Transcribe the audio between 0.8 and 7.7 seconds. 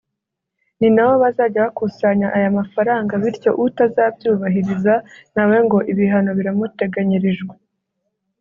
nabo bazajya bakusanya ayamafaranga bityo utazabyubahiriza nawe ngo ibihano biramuteganyirijwe